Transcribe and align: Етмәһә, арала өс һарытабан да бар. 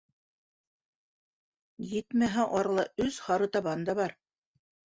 Етмәһә, 1.91 2.47
арала 2.63 2.89
өс 3.07 3.21
һарытабан 3.29 3.87
да 3.91 3.99
бар. 4.05 4.21